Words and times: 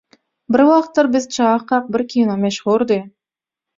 Bir 0.53 0.63
wagtlar 0.69 1.11
biz 1.15 1.29
çagakak 1.35 1.93
bir 1.97 2.07
kino 2.15 2.39
meşhurdy 2.47 3.03